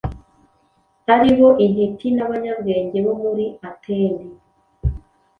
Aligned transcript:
aribo 1.13 1.47
intiti 1.65 2.07
n’abanyabwenge 2.13 2.97
bo 3.05 3.13
muri 3.23 3.45
Atene. 3.69 4.23